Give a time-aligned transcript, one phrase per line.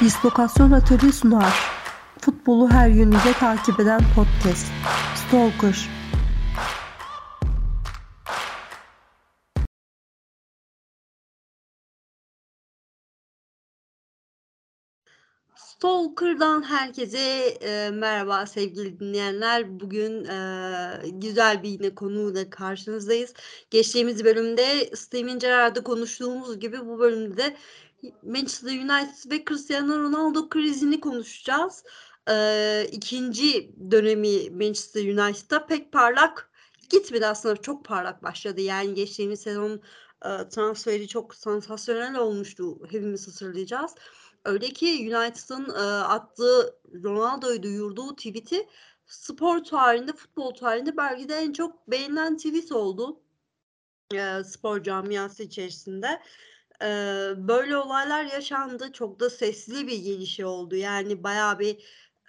[0.00, 1.54] Dislokasyon Atölye sunar.
[2.20, 4.66] Futbolu her yönüyle takip eden podcast.
[5.14, 5.88] Stalker.
[15.56, 17.18] Stalker'dan herkese
[17.60, 19.80] e, merhaba sevgili dinleyenler.
[19.80, 20.38] Bugün e,
[21.12, 23.34] güzel bir yine konuyla karşınızdayız.
[23.70, 27.56] Geçtiğimiz bölümde Steven Gerrard'da konuştuğumuz gibi bu bölümde de
[28.22, 31.84] Manchester United ve Cristiano Ronaldo krizini konuşacağız.
[32.30, 36.50] E, ikinci dönemi Manchester United'da pek parlak
[36.90, 38.60] gitmedi aslında çok parlak başladı.
[38.60, 39.80] Yani geçtiğimiz sezon
[40.24, 42.78] e, transferi çok sansasyonel olmuştu.
[42.84, 43.94] Hepimiz hatırlayacağız.
[44.44, 48.68] Öyle ki United'ın e, attığı Ronaldo'yu duyurduğu tweet'i
[49.06, 53.20] spor tarihinde, futbol tarihinde belki de en çok beğenilen tweet oldu.
[54.14, 56.20] E, spor camiası içerisinde.
[57.36, 58.92] Böyle olaylar yaşandı.
[58.92, 60.76] Çok da sesli bir gelişi oldu.
[60.76, 61.78] Yani bayağı bir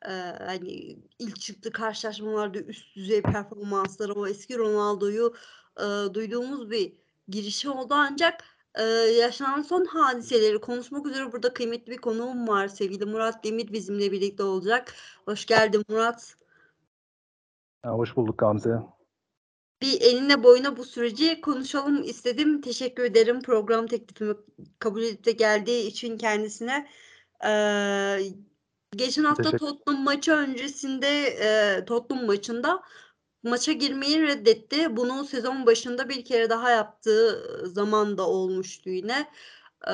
[0.05, 0.11] e,
[0.45, 5.33] hani ilk çıktı karşılaşmalarda üst düzey performansları o eski Ronaldo'yu
[5.77, 6.93] e, duyduğumuz bir
[7.27, 8.43] girişi oldu ancak
[8.75, 8.83] e,
[9.19, 12.67] yaşanan son hadiseleri konuşmak üzere burada kıymetli bir konuğum var.
[12.67, 14.93] Sevgili Murat Demir bizimle birlikte olacak.
[15.25, 16.35] Hoş geldin Murat.
[17.85, 18.94] Hoş bulduk Gamze.
[19.85, 22.61] Bir eline boyuna bu süreci konuşalım istedim.
[22.61, 24.35] Teşekkür ederim program teklifimi
[24.79, 26.87] kabul edip de geldiği için kendisine.
[27.45, 28.19] Ee,
[28.95, 32.83] geçen hafta Tottenham maçı öncesinde e, Tottenham maçında
[33.43, 34.97] maça girmeyi reddetti.
[34.97, 39.31] Bunu sezon başında bir kere daha yaptığı zaman da olmuştu yine.
[39.87, 39.93] Ee,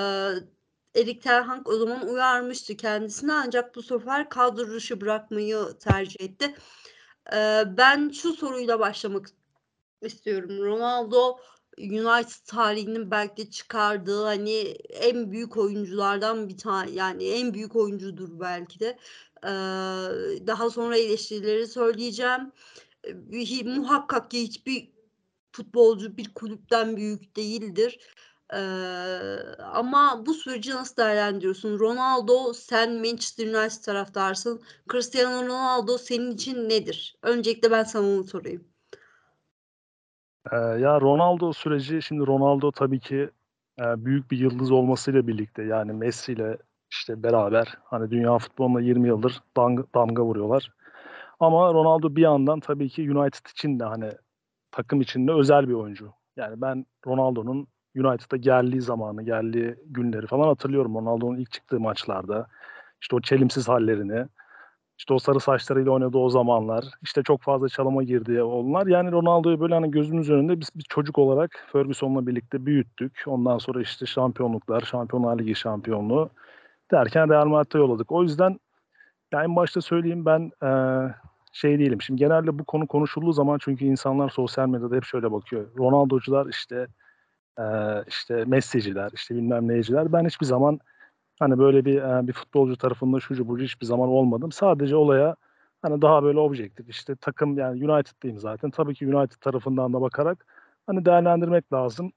[0.95, 6.55] Erik Ten Hag o zaman uyarmıştı kendisine ancak bu sefer kadro dışı bırakmayı tercih etti.
[7.33, 9.40] Ee, ben şu soruyla başlamak
[10.05, 10.59] istiyorum.
[10.59, 11.37] Ronaldo
[11.77, 14.57] United tarihinin belki de çıkardığı hani
[14.89, 18.97] en büyük oyunculardan bir tane yani en büyük oyuncudur belki de.
[19.43, 19.47] Ee,
[20.47, 22.51] daha sonra eleştirileri söyleyeceğim
[23.07, 24.91] bir, muhakkak ki hiçbir
[25.51, 27.99] futbolcu bir kulüpten büyük değildir.
[28.53, 28.57] Ee,
[29.59, 31.79] ama bu süreci nasıl değerlendiriyorsun?
[31.79, 34.61] Ronaldo sen Manchester United taraftarsın.
[34.91, 37.15] Cristiano Ronaldo senin için nedir?
[37.21, 38.70] Öncelikle ben sana onu sorayım.
[40.51, 43.29] Ee, ya Ronaldo süreci şimdi Ronaldo tabii ki
[43.79, 46.57] e, büyük bir yıldız olmasıyla birlikte yani Messi ile
[46.91, 50.71] işte beraber hani dünya futboluna 20 yıldır damga, damga vuruyorlar.
[51.39, 54.11] Ama Ronaldo bir yandan tabii ki United için de hani
[54.71, 56.13] takım içinde özel bir oyuncu.
[56.37, 60.95] Yani ben Ronaldo'nun United'a geldiği zamanı, geldiği günleri falan hatırlıyorum.
[60.95, 62.47] Ronaldo'nun ilk çıktığı maçlarda.
[63.01, 64.27] işte o çelimsiz hallerini,
[65.01, 68.87] işte o sarı saçlarıyla oynadığı o zamanlar, işte çok fazla çalıma girdiği onlar.
[68.87, 73.23] Yani Ronaldo'yu böyle hani gözümüz önünde biz bir çocuk olarak Ferguson'la birlikte büyüttük.
[73.27, 76.29] Ondan sonra işte şampiyonluklar, Şampiyonlar Ligi şampiyonluğu
[76.91, 78.11] derken Real Madrid'e yolladık.
[78.11, 78.59] O yüzden
[79.33, 80.71] yani en başta söyleyeyim ben e,
[81.51, 82.01] şey değilim.
[82.01, 85.65] Şimdi genelde bu konu konuşulduğu zaman çünkü insanlar sosyal medyada hep şöyle bakıyor.
[85.77, 86.87] Ronaldo'cular işte
[87.59, 87.63] e,
[88.07, 90.13] işte Messi'ciler, işte bilmem neyciler.
[90.13, 90.79] Ben hiçbir zaman
[91.41, 94.51] hani böyle bir e, bir futbolcu tarafında şucu bucu hiçbir zaman olmadım.
[94.51, 95.35] Sadece olaya
[95.81, 98.71] hani daha böyle objektif işte takım yani United'dayım zaten.
[98.71, 100.45] Tabii ki United tarafından da bakarak
[100.87, 102.11] hani değerlendirmek lazım.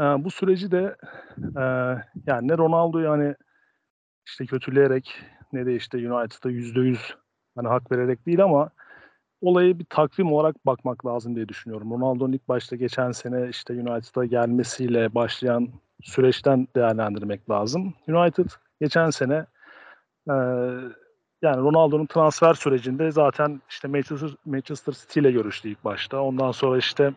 [0.00, 0.96] E, bu süreci de
[1.56, 1.62] e,
[2.26, 3.34] yani ne Ronaldo'yu hani
[4.26, 5.14] işte kötüleyerek
[5.52, 7.16] ne de işte United'a yüzde yüz
[7.56, 8.70] hani hak vererek değil ama
[9.40, 11.90] olayı bir takvim olarak bakmak lazım diye düşünüyorum.
[11.90, 15.68] Ronaldo'nun ilk başta geçen sene işte United'a gelmesiyle başlayan
[16.04, 17.94] süreçten değerlendirmek lazım.
[18.08, 18.50] United
[18.80, 19.46] geçen sene
[20.28, 20.34] e,
[21.42, 26.20] yani Ronaldo'nun transfer sürecinde zaten işte Manchester, Manchester City ile görüştü ilk başta.
[26.20, 27.12] Ondan sonra işte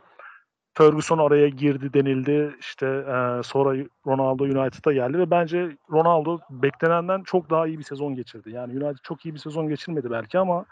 [0.74, 2.56] Ferguson araya girdi denildi.
[2.60, 8.16] İşte e, sonra Ronaldo United'a geldi ve bence Ronaldo beklenenden çok daha iyi bir sezon
[8.16, 8.52] geçirdi.
[8.52, 10.66] Yani United çok iyi bir sezon geçirmedi belki ama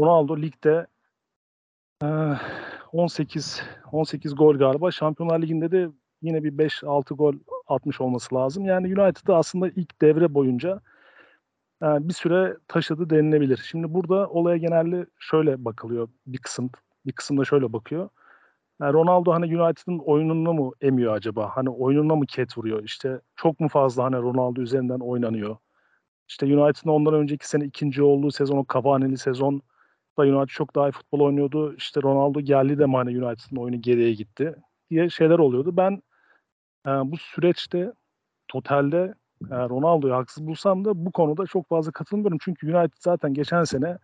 [0.00, 0.86] Ronaldo ligde
[2.02, 2.08] e,
[2.92, 3.62] 18
[3.92, 4.90] 18 gol galiba.
[4.90, 5.88] Şampiyonlar Ligi'nde de
[6.26, 7.34] yine bir 5-6 gol
[7.66, 8.64] atmış olması lazım.
[8.64, 10.80] Yani United'da aslında ilk devre boyunca
[11.82, 13.66] e, bir süre taşıdı denilebilir.
[13.70, 16.70] Şimdi burada olaya genelde şöyle bakılıyor bir kısım
[17.06, 18.08] bir kısımda şöyle bakıyor.
[18.80, 21.50] Yani Ronaldo hani United'ın oyununa mı emiyor acaba?
[21.54, 22.82] Hani oyununa mı ket vuruyor?
[22.84, 25.56] İşte çok mu fazla hani Ronaldo üzerinden oynanıyor?
[26.28, 29.62] İşte United'ın ondan önceki sene ikinci olduğu sezon, o Cavani'li sezon
[30.18, 31.74] da United çok daha iyi futbol oynuyordu.
[31.76, 34.54] İşte Ronaldo geldi de hani United'ın oyunu geriye gitti
[34.90, 35.76] diye şeyler oluyordu.
[35.76, 36.02] Ben
[36.86, 37.92] e, bu süreçte
[38.48, 39.14] totalde
[39.50, 42.38] e, Ronaldo'yu haksız bulsam da bu konuda çok fazla katılmıyorum.
[42.40, 43.98] Çünkü United zaten geçen sene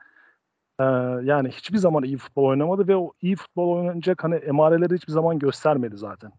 [0.81, 0.85] ee,
[1.23, 5.39] yani hiçbir zaman iyi futbol oynamadı ve o iyi futbol oynayacak hani emareleri hiçbir zaman
[5.39, 6.33] göstermedi zaten.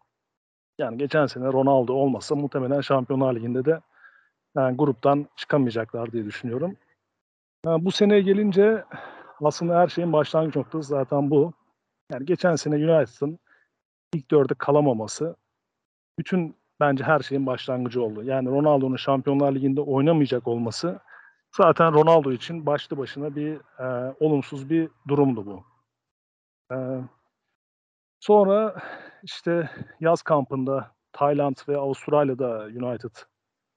[0.80, 3.82] Yani geçen sene Ronaldo olmasa muhtemelen Şampiyonlar Ligi'nde de
[4.58, 6.78] yani gruptan çıkamayacaklar diye düşünüyorum.
[7.66, 8.84] Yani bu seneye gelince
[9.44, 11.54] aslında her şeyin başlangıç noktası zaten bu.
[12.12, 13.40] Yani geçen sene United'ın
[14.14, 15.36] ilk dörde kalamaması
[16.20, 18.24] bütün bence her şeyin başlangıcı oldu.
[18.24, 21.00] Yani Ronaldo'nun Şampiyonlar Ligi'nde oynamayacak olması
[21.58, 25.64] zaten Ronaldo için başlı başına bir e, olumsuz bir durumdu bu.
[26.76, 26.78] E,
[28.20, 28.76] sonra
[29.24, 29.70] işte
[30.00, 33.16] yaz kampında Tayland ve Avustralya'da United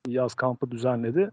[0.06, 1.30] yaz kampı düzenledi.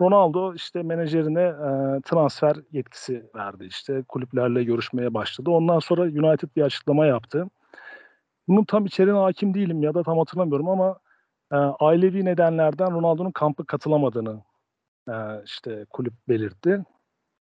[0.00, 3.64] Ronaldo işte menajerine e, transfer yetkisi verdi.
[3.64, 5.50] İşte kulüplerle görüşmeye başladı.
[5.50, 7.46] Ondan sonra United bir açıklama yaptı.
[8.48, 10.98] Bunun tam içeriğine hakim değilim ya da tam hatırlamıyorum ama
[11.52, 14.42] e, ailevi nedenlerden Ronaldo'nun kampa katılamadığını
[15.08, 15.14] e,
[15.44, 16.84] işte kulüp belirtti.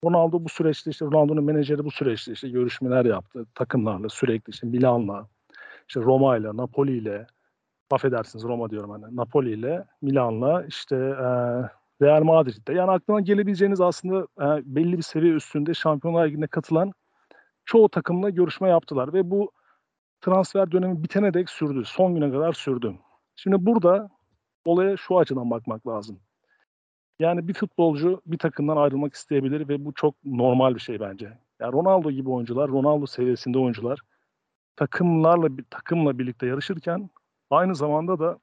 [0.04, 5.27] Ronaldo bu süreçte işte Ronaldo'nun menajeri bu süreçte işte görüşmeler yaptı takımlarla sürekli işte Milan'la
[5.88, 7.27] işte Roma'yla, Napoli'yle
[7.92, 11.27] affedersiniz Roma diyorum hani Napoli'yle, Milan'la işte e,
[12.01, 12.74] Real Madrid'de.
[12.74, 16.92] Yani aklına gelebileceğiniz aslında e, belli bir seviye üstünde Şampiyonlar Ligi'ne katılan
[17.65, 19.51] çoğu takımla görüşme yaptılar ve bu
[20.22, 21.84] transfer dönemi bitene dek sürdü.
[21.86, 22.96] Son güne kadar sürdü.
[23.36, 24.10] Şimdi burada
[24.66, 26.19] olaya şu açıdan bakmak lazım.
[27.19, 31.38] Yani bir futbolcu bir takımdan ayrılmak isteyebilir ve bu çok normal bir şey bence.
[31.60, 34.00] Yani Ronaldo gibi oyuncular, Ronaldo seviyesinde oyuncular
[34.75, 37.10] takımlarla takımla birlikte yarışırken
[37.50, 38.40] aynı zamanda da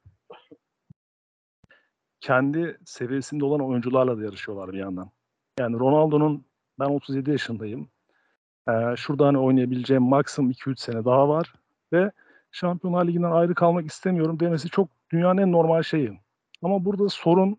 [2.21, 5.11] kendi seviyesinde olan oyuncularla da yarışıyorlar bir yandan.
[5.59, 6.45] Yani Ronaldo'nun
[6.79, 7.89] ben 37 yaşındayım.
[8.69, 11.53] Ee, şurada hani oynayabileceğim maksimum 2-3 sene daha var
[11.95, 12.11] ve
[12.53, 16.21] Şampiyonlar Ligi'nden ayrı kalmak istemiyorum demesi çok dünyanın en normal şeyi.
[16.63, 17.57] Ama burada sorun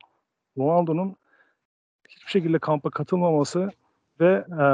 [0.58, 1.16] Ronaldo'nun
[2.10, 3.72] hiçbir şekilde kampa katılmaması
[4.20, 4.66] ve e,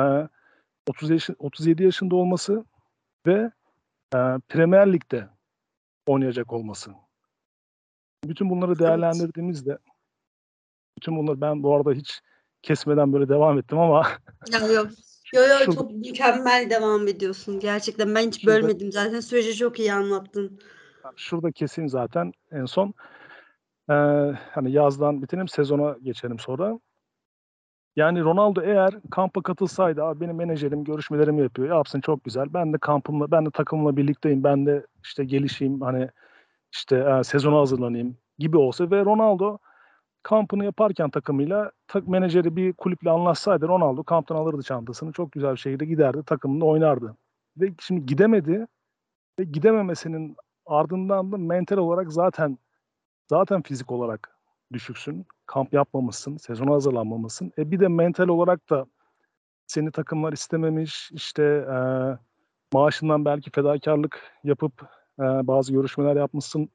[0.89, 2.65] 30 yaş, 37 yaşında olması
[3.27, 3.51] ve
[4.15, 4.17] e,
[4.49, 5.27] Premier Lig'de
[6.07, 6.91] oynayacak olması.
[8.25, 9.77] Bütün bunları değerlendirdiğimizde
[10.97, 12.21] bütün bunları ben bu arada hiç
[12.61, 14.07] kesmeden böyle devam ettim ama
[14.73, 14.87] yok.
[15.33, 18.15] Yo yo çok mükemmel devam ediyorsun gerçekten.
[18.15, 19.19] Ben hiç Şurada- bölmedim zaten.
[19.19, 20.59] Süreci çok iyi anlattın.
[21.15, 22.93] şurada keseyim zaten en son.
[23.89, 23.93] Ee,
[24.51, 26.79] hani yazdan bitirelim sezona geçelim sonra.
[27.95, 31.67] Yani Ronaldo eğer kampa katılsaydı abi benim menajerim görüşmelerimi yapıyor.
[31.75, 32.53] Yapsın çok güzel.
[32.53, 34.43] Ben de kampımla ben de takımla birlikteyim.
[34.43, 36.09] Ben de işte gelişeyim hani
[36.73, 39.57] işte e, sezona hazırlanayım gibi olsa ve Ronaldo
[40.23, 45.11] kampını yaparken takımıyla tak menajeri bir kulüple anlaşsaydı Ronaldo kamptan alırdı çantasını.
[45.11, 46.23] Çok güzel bir şekilde giderdi.
[46.23, 47.15] Takımında oynardı.
[47.57, 48.67] Ve şimdi gidemedi
[49.39, 50.35] ve gidememesinin
[50.65, 52.57] ardından da mental olarak zaten
[53.27, 54.37] zaten fizik olarak
[54.73, 55.25] düşüksün.
[55.45, 57.51] Kamp yapmamışsın, sezona hazırlanmamışsın.
[57.57, 58.85] E bir de mental olarak da
[59.67, 61.77] seni takımlar istememiş, işte e,
[62.73, 64.81] maaşından belki fedakarlık yapıp
[65.19, 66.69] e, bazı görüşmeler yapmışsın.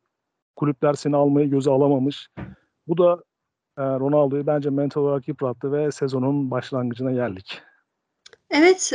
[0.56, 2.28] Kulüpler seni almayı göze alamamış.
[2.88, 3.22] Bu da
[3.78, 7.62] Ronaldo'yu bence mental olarak yıprattı ve sezonun başlangıcına geldik.
[8.50, 8.92] Evet,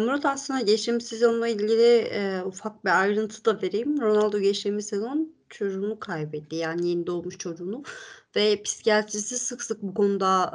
[0.00, 2.10] Murat aslında geçtiğimiz sezonla ilgili,
[2.46, 4.00] ufak bir ayrıntı da vereyim.
[4.00, 6.56] Ronaldo geçtiğimiz sezon çocuğunu kaybetti.
[6.56, 7.82] Yani yeni doğmuş çocuğunu
[8.36, 10.52] ve psikiyatrisi sık sık bu konuda,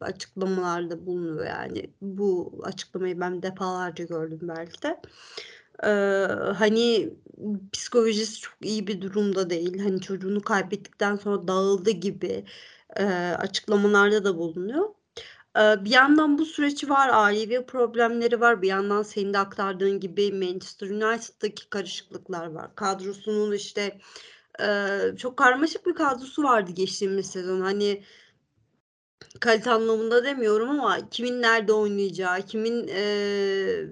[0.00, 1.90] açıklamalarda bulunuyor yani.
[2.00, 5.00] Bu açıklamayı ben defalarca gördüm belki de.
[5.82, 7.10] Eee, hani,
[7.72, 9.78] psikolojisi çok iyi bir durumda değil.
[9.78, 12.44] Hani, çocuğunu kaybettikten sonra dağıldı gibi,
[13.00, 14.88] eee, açıklamalarda da bulunuyor.
[15.56, 18.62] Eee, bir yandan bu süreci var, ailevi problemleri var.
[18.62, 22.74] Bir yandan senin de aktardığın gibi Manchester United'daki karışıklıklar var.
[22.76, 23.98] Kadrosunun, işte,
[24.60, 27.60] eee, çok karmaşık bir kadrosu vardı geçtiğimiz sezon.
[27.60, 28.02] Hani
[29.40, 33.88] kalite anlamında demiyorum ama kimin nerede oynayacağı, kimin, eee,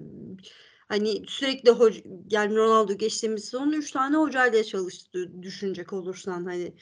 [0.89, 1.95] hani, sürekli hoc
[2.31, 6.73] yani Ronaldo geçtiğimiz sezon 3 tane hocayla çalıştı düşünecek olursan, hani.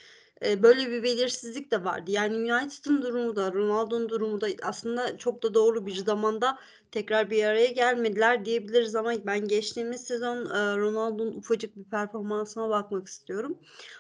[0.41, 2.11] Böyle bir belirsizlik de vardı.
[2.11, 6.59] Yani United'ın durumu da Ronaldo'nun durumu da aslında çok da doğru bir zamanda
[6.91, 10.45] tekrar bir araya gelmediler diyebiliriz ama ben geçtiğimiz sezon,
[10.77, 13.57] Ronaldo'nun ufacık bir performansına bakmak istiyorum.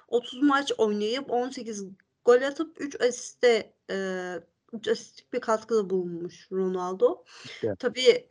[0.07, 1.85] 30 maç oynayıp 18
[2.25, 7.23] gol atıp 3 asiste, eee, 3 asistlik bir katkıda bulunmuş Ronaldo.
[7.63, 7.79] Evet.
[7.79, 8.27] Tabii,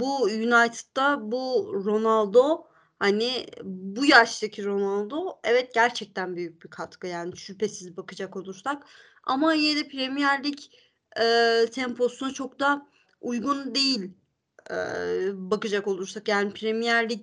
[0.00, 2.66] bu United'da bu Ronaldo,
[2.98, 8.82] hani, bu yaştaki Ronaldo evet gerçekten büyük bir katkı yani şüphesiz bakacak olursak
[9.24, 10.58] ama yine de Premier Lig,
[11.18, 12.86] eee, temposuna çok da
[13.20, 14.10] uygun değil,
[14.70, 16.28] eee, bakacak olursak.
[16.28, 17.22] Yani Premier Lig,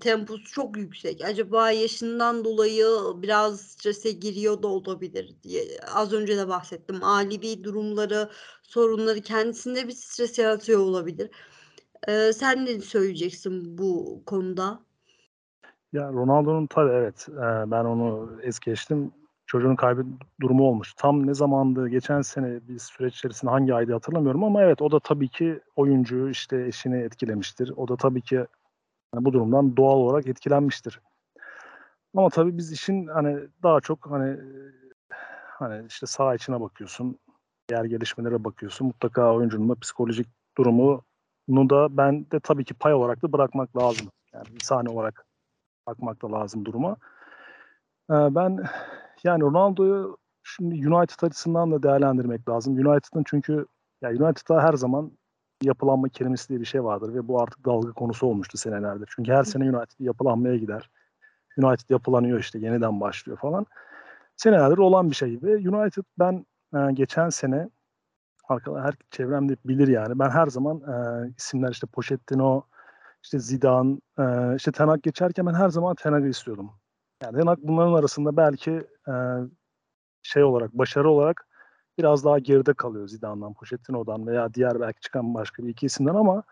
[0.00, 1.24] temposu çok yüksek.
[1.24, 2.86] Acaba yaşından dolayı
[3.16, 6.98] biraz strese giriyor da olabilir diye az önce de bahsettim.
[7.04, 8.30] Ailevi durumları,
[8.62, 11.30] sorunları kendisinde bir stres yaratıyor olabilir.
[12.08, 14.87] Eee, sen ne söyleyeceksin bu konuda?
[15.92, 19.12] Ya Ronaldo'nun tabii evet, eee, ben onu es geçtim.
[19.46, 20.04] çocuğun kaybı
[20.40, 20.94] durumu olmuş.
[20.94, 25.00] Tam ne zamandı, geçen sene bir süreç içerisinde hangi ayda hatırlamıyorum ama evet o da
[25.00, 27.72] tabii ki oyuncuyu işte eşini etkilemiştir.
[27.76, 28.34] O da tabii ki
[29.14, 31.00] yani bu durumdan doğal olarak etkilenmiştir.
[32.16, 34.40] Ama tabii biz işin hani daha çok hani
[35.58, 37.18] hani işte sağ içine bakıyorsun.
[37.68, 38.86] Diğer gelişmelere bakıyorsun.
[38.86, 40.26] Mutlaka oyuncunun da psikolojik
[40.58, 44.08] durumunu da ben de tabii ki pay olarak da bırakmak lazım.
[44.34, 45.26] Yani insani olarak
[45.88, 46.96] bakmak da lazım duruma.
[48.10, 48.58] Ee, ben
[49.24, 52.74] yani Ronaldo'yu şimdi United açısından da değerlendirmek lazım.
[52.74, 53.66] United'ın çünkü
[54.02, 55.12] ya United'da her zaman
[55.62, 59.08] yapılanma kelimesi diye bir şey vardır ve bu artık dalga konusu olmuştu senelerdir.
[59.16, 60.90] Çünkü her sene United yapılanmaya gider.
[61.58, 63.66] United yapılanıyor işte yeniden başlıyor falan.
[64.36, 67.68] Senelerdir olan bir şey ve United ben e, geçen sene
[68.48, 72.62] arkadaşlar her çevremde bilir yani ben her zaman e, isimler işte Pochettino,
[73.22, 76.70] işte Zidane, e, işte Tenak geçerken ben her zaman Tenak'ı istiyordum.
[77.22, 78.70] Yani Tenak bunların arasında belki
[79.08, 79.14] e,
[80.22, 81.46] şey olarak, başarı olarak
[81.98, 86.42] biraz daha geride kalıyor Zidane'dan, Pochettino'dan veya diğer belki çıkan başka bir iki isimden ama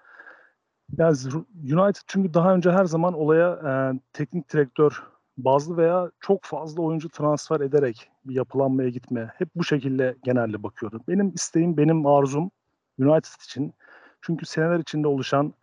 [0.98, 1.16] yani
[1.62, 5.02] United çünkü daha önce her zaman olaya e, teknik direktör
[5.38, 9.32] bazlı veya çok fazla oyuncu transfer ederek bir yapılanmaya gitme.
[9.38, 11.00] Hep bu şekilde genelde bakıyordu.
[11.08, 12.50] Benim isteğim, benim arzum
[12.98, 13.74] United için.
[14.20, 15.54] Çünkü seneler içinde oluşan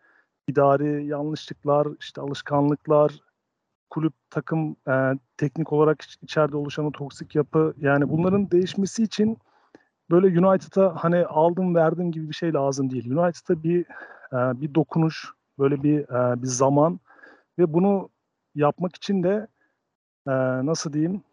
[0.47, 3.19] idari yanlışlıklar, işte alışkanlıklar,
[3.89, 9.37] kulüp, takım, e, teknik olarak içeride oluşan o toksik yapı yani bunların değişmesi için
[10.11, 13.11] böyle United'a hani aldım verdim gibi bir şey lazım değil.
[13.11, 13.85] United'a bir
[14.33, 16.99] e, bir dokunuş, böyle bir e, bir zaman
[17.59, 18.09] ve bunu
[18.55, 19.47] yapmak için de
[20.27, 20.31] e,
[20.65, 21.23] nasıl diyeyim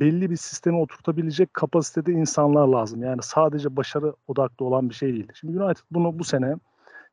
[0.00, 3.02] belli bir sistemi oturtabilecek kapasitede insanlar lazım.
[3.02, 5.28] Yani sadece başarı odaklı olan bir şey değil.
[5.34, 6.56] Şimdi United bunu bu sene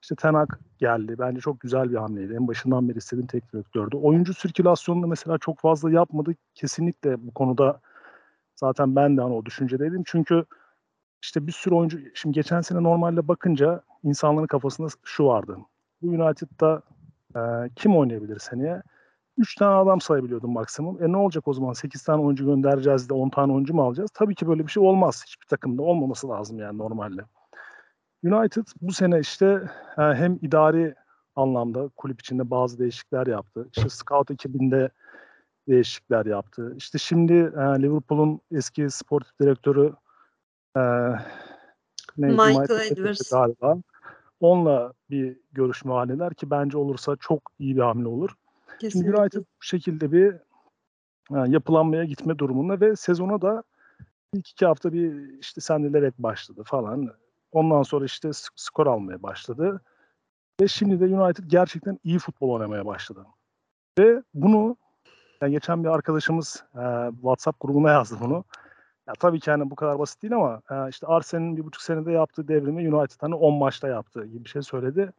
[0.02, 1.16] işte Tenak geldi.
[1.20, 2.34] Bence çok güzel bir hamleydi.
[2.34, 3.98] En başından beri istediğim tek direktördü.
[3.98, 6.36] Oyuncu sirkülasyonunu mesela çok fazla yapmadı.
[6.56, 7.82] Kesinlikle bu konuda
[8.56, 10.04] zaten ben de hani o düşüncedeydim.
[10.06, 10.46] Çünkü
[11.24, 15.58] işte bir sürü oyuncu, şimdi geçen sene normalde bakınca insanların kafasında şu vardı.
[16.02, 16.82] Bu United'da
[17.36, 17.40] e,
[17.76, 18.82] kim oynayabilir seneye?
[19.38, 21.04] 3 tane adam sayabiliyordum maksimum.
[21.04, 21.74] E ne olacak o zaman?
[21.74, 24.10] 8 tane oyuncu göndereceğiz de 10 tane oyuncu mu alacağız?
[24.14, 25.24] Tabii ki böyle bir şey olmaz.
[25.28, 27.22] Hiçbir takımda olmaması lazım yani normalde.
[28.24, 29.62] United bu sene işte
[29.98, 30.96] e, hem idari
[31.36, 33.68] anlamda kulüp içinde bazı değişiklikler yaptı.
[33.76, 34.90] İşte scout ekibinde
[35.68, 36.74] değişiklikler yaptı.
[36.78, 39.94] İşte şimdi e, Liverpool'un eski sportif direktörü
[40.78, 40.82] e,
[42.18, 42.34] neydi?
[42.34, 43.78] Michael, Michael Edwards galiba.
[44.40, 48.30] Onunla bir görüşme halindeler ki bence olursa çok iyi bir hamle olur.
[48.80, 49.10] Kesinlikle.
[49.10, 50.36] Şimdi United bu şekilde bir
[51.48, 53.64] yapılanmaya gitme durumunda ve sezona da
[54.34, 57.10] ilk iki hafta bir işte sendelerek başladı falan.
[57.52, 59.82] Ondan sonra işte skor almaya başladı.
[60.62, 63.26] Ve şimdi de United gerçekten iyi futbol oynamaya başladı.
[64.00, 64.78] Ve bunu
[65.42, 68.44] yani geçen bir arkadaşımız e, WhatsApp grubuna yazdı bunu.
[69.08, 72.12] Ya tabii ki hani bu kadar basit değil ama e, işte Arsenal'in bir buçuk senede
[72.12, 75.12] yaptığı devrimi United hani 10 maçta yaptı gibi bir şey söyledi.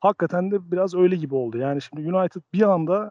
[0.00, 1.58] Hakikaten de biraz öyle gibi oldu.
[1.58, 3.10] Yani şimdi United bir anda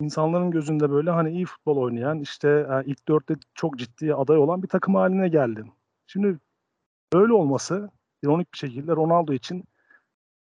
[0.00, 4.62] insanların gözünde böyle hani iyi futbol oynayan işte e, ilk dörtte çok ciddi aday olan
[4.62, 5.64] bir takım haline geldi.
[6.06, 6.38] Şimdi
[7.14, 7.90] Öyle olması
[8.22, 9.64] ironik bir şekilde Ronaldo için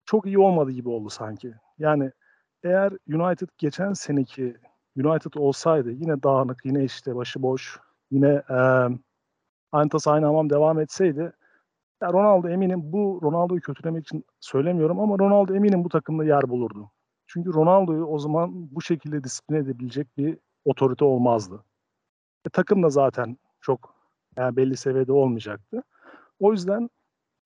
[0.06, 1.54] çok iyi olmadı gibi oldu sanki.
[1.80, 2.12] Yani
[2.64, 4.58] eğer United geçen seneki
[4.98, 7.80] United olsaydı yine dağınık, yine işte başıboş,
[8.12, 8.88] yine e,
[9.72, 11.34] aynı tas aynı devam etseydi
[12.04, 16.92] ya Ronaldo eminim bu Ronaldo'yu kötülemek için söylemiyorum ama Ronaldo eminim bu takımda yer bulurdu.
[17.28, 21.64] Çünkü Ronaldo'yu o zaman bu şekilde disiplin edebilecek bir otorite olmazdı.
[22.46, 23.96] E, takım da zaten çok
[24.38, 25.84] yani belli seviyede olmayacaktı.
[26.44, 26.90] O yüzden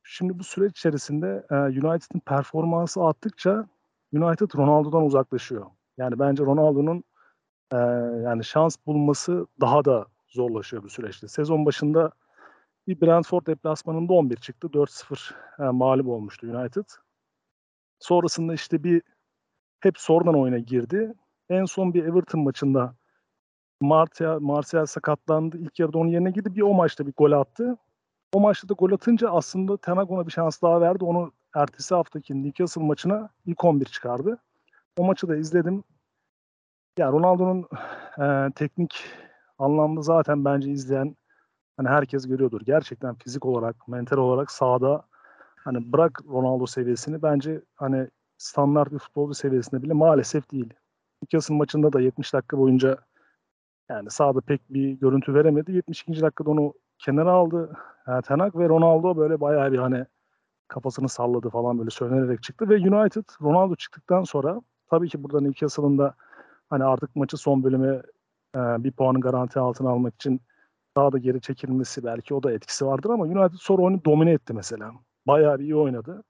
[0.03, 3.67] şimdi bu süreç içerisinde e, United'ın performansı arttıkça
[4.13, 5.65] United Ronaldo'dan uzaklaşıyor.
[5.97, 7.03] Yani bence Ronaldo'nun
[7.73, 7.77] e,
[8.23, 11.27] yani şans bulması daha da zorlaşıyor bu süreçte.
[11.27, 12.11] Sezon başında
[12.87, 14.67] bir Brentford deplasmanında 11 çıktı.
[14.67, 16.85] 4-0 e, mağlup olmuştu United.
[17.99, 19.01] Sonrasında işte bir
[19.79, 21.13] hep sonradan oyuna girdi.
[21.49, 22.95] En son bir Everton maçında
[23.81, 25.57] Martial, Martial sakatlandı.
[25.57, 26.55] İlk yarıda onun yerine girdi.
[26.55, 27.77] Bir o maçta bir gol attı.
[28.33, 31.05] O maçta da gol atınca aslında Ten ona bir şans daha verdi.
[31.05, 34.37] Onu ertesi haftaki Newcastle maçına ilk 11 çıkardı.
[34.97, 35.83] O maçı da izledim.
[36.97, 37.67] Ya Ronaldo'nun
[38.19, 39.05] e, teknik
[39.59, 41.15] anlamda zaten bence izleyen
[41.77, 42.61] hani herkes görüyordur.
[42.61, 45.03] Gerçekten fizik olarak, mental olarak sahada
[45.57, 48.07] hani bırak Ronaldo seviyesini bence hani
[48.37, 50.73] standart bir futbolcu seviyesinde bile maalesef değil.
[51.21, 52.97] Newcastle maçında da 70 dakika boyunca
[53.89, 55.71] yani sahada pek bir görüntü veremedi.
[55.71, 56.21] 72.
[56.21, 57.77] dakikada onu kenara aldı.
[58.07, 60.05] Yani Tenak ve Ronaldo böyle bayağı bir hani
[60.67, 65.97] kafasını salladı falan böyle söylenerek çıktı ve United Ronaldo çıktıktan sonra tabii ki burada Newcastle'ın
[65.97, 66.15] da
[66.69, 68.01] hani artık maçı son bölüme
[68.55, 70.41] e, bir puanın garanti altına almak için
[70.97, 74.53] daha da geri çekilmesi belki o da etkisi vardır ama United sonra oyunu domine etti
[74.53, 74.91] mesela.
[75.27, 76.23] Bayağı bir iyi oynadı.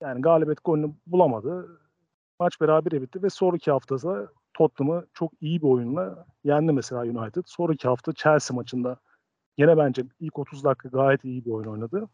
[0.00, 1.80] Yani galibiyet golünü bulamadı.
[2.40, 7.42] Maç berabere bitti ve sonraki haftada Tottenham'ı çok iyi bir oyunla yendi mesela United.
[7.46, 8.96] Sonraki hafta Chelsea maçında
[9.60, 12.08] yine bence ilk 30 dakika gayet iyi bir oyun oynadı.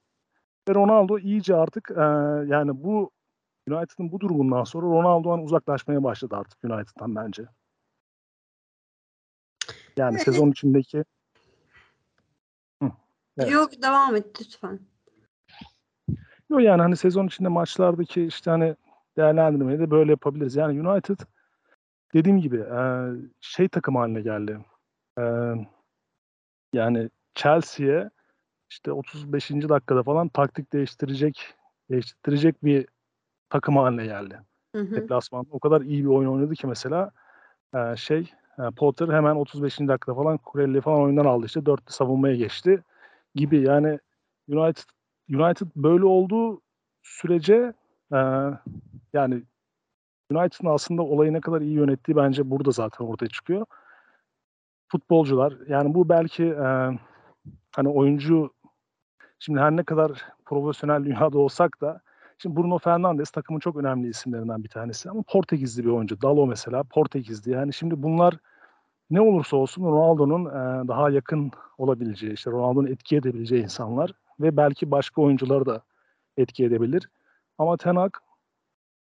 [0.68, 2.02] Ve Ronaldo iyice artık e,
[2.52, 3.10] yani bu
[3.68, 7.44] United'ın bu durumundan sonra Ronaldo'dan uzaklaşmaya başladı artık United'dan bence.
[9.96, 11.04] Yani sezon içindeki
[12.82, 12.90] Hı,
[13.38, 13.50] evet.
[13.50, 14.80] Yok devam et lütfen.
[16.50, 18.76] Yok yani hani sezon içinde maçlardaki işte hani
[19.16, 20.56] değerlendirmeyi de böyle yapabiliriz.
[20.56, 21.18] Yani United
[22.14, 22.80] dediğim gibi e,
[23.40, 24.58] şey takım haline geldi.
[25.18, 25.22] E,
[26.72, 28.10] yani Chelsea'ye
[28.70, 29.50] işte 35.
[29.50, 31.54] dakikada falan taktik değiştirecek
[31.90, 32.86] değiştirecek bir
[33.50, 34.40] takım haline geldi.
[34.74, 34.82] Hı
[35.50, 37.10] o kadar iyi bir oyun oynadı ki mesela
[37.74, 39.78] e, şey e, Potter hemen 35.
[39.78, 42.82] dakikada falan Kurelli falan oyundan aldı işte dörtlü savunmaya geçti
[43.34, 43.98] gibi yani
[44.48, 44.84] United
[45.30, 46.60] United böyle olduğu
[47.02, 47.72] sürece
[48.12, 48.18] e,
[49.12, 49.42] yani
[50.30, 53.66] United'ın aslında olayı ne kadar iyi yönettiği bence burada zaten ortaya çıkıyor.
[54.88, 56.98] Futbolcular yani bu belki e,
[57.76, 58.50] hani oyuncu
[59.38, 62.00] şimdi her ne kadar profesyonel dünyada olsak da
[62.38, 66.22] şimdi Bruno Fernandes takımın çok önemli isimlerinden bir tanesi ama Portekizli bir oyuncu.
[66.22, 67.50] Dalo mesela Portekizli.
[67.50, 68.34] Yani şimdi bunlar
[69.10, 74.90] ne olursa olsun Ronaldo'nun e, daha yakın olabileceği, işte Ronaldo'nun etki edebileceği insanlar ve belki
[74.90, 75.82] başka oyuncuları da
[76.36, 77.10] etki edebilir.
[77.58, 78.12] Ama Ten Hag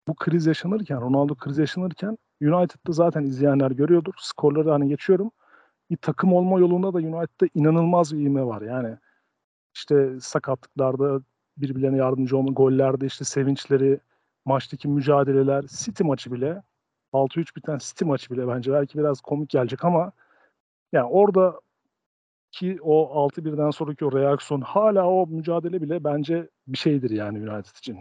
[0.09, 4.15] bu kriz yaşanırken, Ronaldo kriz yaşanırken United'da zaten izleyenler görüyordur.
[4.17, 5.31] Skorları hani geçiyorum.
[5.95, 8.63] Bir takım olma yolunda da United'da inanılmaz bir ivme var.
[8.63, 8.97] Yani
[9.75, 11.21] işte sakatlıklarda
[11.57, 14.01] birbirlerine yardımcı olma, gollerde işte sevinçleri,
[14.45, 16.63] maçtaki mücadeleler, City maçı bile
[17.13, 20.13] 6-3 biten City maçı bile bence belki biraz komik gelecek ama
[20.93, 21.61] yani orada
[22.53, 27.77] ki o 6-1'den sonraki o reaksiyon hala o mücadele bile bence bir şeydir yani United
[27.79, 27.99] için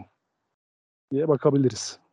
[1.10, 2.03] diye bakabiliriz.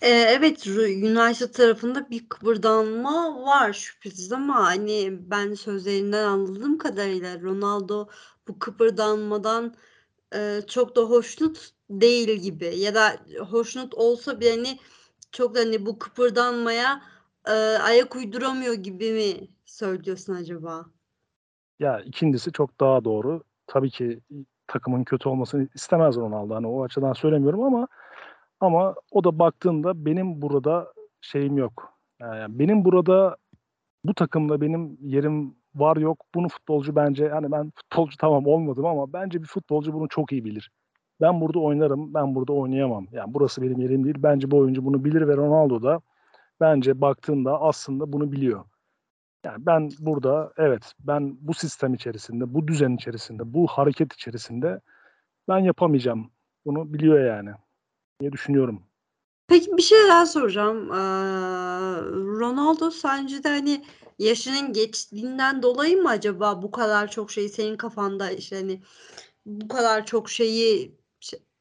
[0.00, 8.06] Ee, evet United tarafında bir kıpırdanma var şüphesiz ama hani ben sözlerinden anladığım kadarıyla Ronaldo
[8.48, 9.74] bu kıpırdanmadan
[10.34, 13.16] e, çok da hoşnut değil gibi ya da
[13.50, 14.78] hoşnut olsa bile hani
[15.32, 17.02] çok da hani bu kıpırdanmaya
[17.46, 20.86] e, ayak uyduramıyor gibi mi söylüyorsun acaba?
[21.78, 23.42] Ya ikincisi çok daha doğru.
[23.66, 24.20] Tabii ki
[24.66, 26.54] takımın kötü olmasını istemez Ronaldo.
[26.54, 27.88] Hani o açıdan söylemiyorum ama
[28.60, 31.92] ama o da baktığında benim burada şeyim yok.
[32.20, 33.36] Yani benim burada
[34.04, 36.24] bu takımda benim yerim var yok.
[36.34, 40.44] Bunu futbolcu bence yani ben futbolcu tamam olmadım ama bence bir futbolcu bunu çok iyi
[40.44, 40.70] bilir.
[41.20, 43.06] Ben burada oynarım, ben burada oynayamam.
[43.12, 44.16] Yani burası benim yerim değil.
[44.18, 46.00] Bence bu oyuncu bunu bilir ve Ronaldo da
[46.60, 48.64] bence baktığında aslında bunu biliyor.
[49.44, 54.80] Yani ben burada evet ben bu sistem içerisinde, bu düzen içerisinde, bu hareket içerisinde
[55.48, 56.30] ben yapamayacağım.
[56.66, 57.50] Bunu biliyor yani
[58.20, 58.82] diye düşünüyorum.
[59.48, 60.88] Peki bir şey daha soracağım.
[60.88, 60.96] Eee,
[62.40, 63.84] Ronaldo sence de hani
[64.18, 68.82] yaşının geçtiğinden dolayı mı acaba bu kadar çok şey senin kafanda işte hani
[69.46, 70.98] bu kadar çok şeyi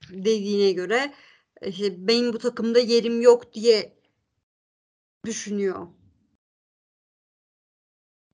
[0.09, 1.13] dediğine göre
[1.65, 3.97] işte benim bu takımda yerim yok diye
[5.25, 5.87] düşünüyor?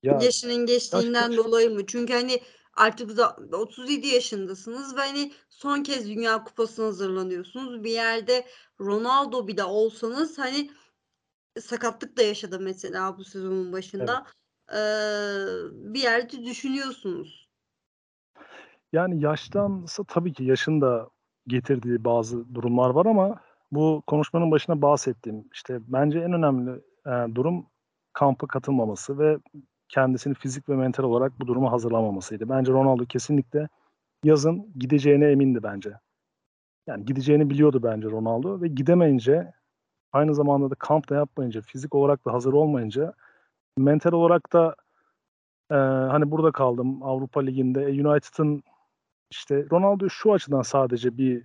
[0.02, 1.38] Ya Yaşının yaş geçtiğinden geç.
[1.38, 1.86] dolayı mı?
[1.86, 2.40] Çünkü hani
[2.76, 7.84] artık da 37 yaşındasınız ve hani son kez Dünya Kupası'na hazırlanıyorsunuz.
[7.84, 8.46] Bir yerde
[8.80, 10.70] Ronaldo bile olsanız hani
[11.60, 13.72] sakatlık da yaşadı mesela bu sezonun Evet.
[13.72, 14.26] başında.
[14.72, 17.48] Eee, bir yerde düşünüyorsunuz.
[18.92, 21.08] Yani yaştansa tabii ki yaşın da
[21.46, 23.40] getirdiği bazı durumlar var ama
[23.72, 26.70] bu konuşmanın başında bahsettiğim işte bence en önemli
[27.06, 27.66] e, durum
[28.12, 29.38] kampa katılmaması ve
[29.92, 32.48] kendisini fizik ve mental olarak bu duruma hazırlamamasıydı.
[32.48, 33.68] Bence Ronaldo kesinlikle
[34.24, 35.98] yazın gideceğine emindi bence.
[36.86, 39.52] Yani gideceğini biliyordu bence Ronaldo ve gidemeyince
[40.12, 43.14] aynı zamanda da kamp da yapmayınca, fizik olarak da hazır olmayınca
[43.78, 44.76] mental olarak da
[45.70, 45.74] e,
[46.14, 47.82] hani burada kaldım Avrupa Ligi'nde.
[47.82, 48.62] E, United'ın
[49.30, 51.44] işte Ronaldo şu açıdan sadece bir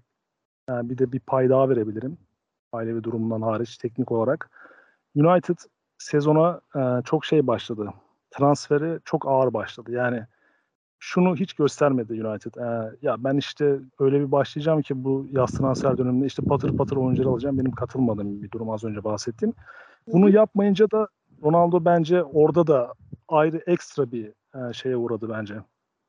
[0.70, 2.18] yani bir de bir pay daha verebilirim.
[2.74, 4.50] Ailevi durumundan hariç teknik olarak.
[5.16, 5.58] United
[5.98, 7.94] sezona e, çok şey başladı.
[8.32, 9.92] Transferi çok ağır başladı.
[9.92, 10.26] Yani
[11.00, 12.56] şunu hiç göstermedi United.
[12.56, 16.98] E, ya ben işte öyle bir başlayacağım ki bu yaz transfer döneminde işte patır patır
[16.98, 17.60] oyuncuları alacağım.
[17.60, 19.54] Benim katılmadığım bir durum az önce bahsettim.
[20.08, 21.08] Bunu yapmayınca da
[21.44, 22.94] Ronaldo bence orada da
[23.28, 25.56] ayrı ekstra bir e, şeye uğradı bence.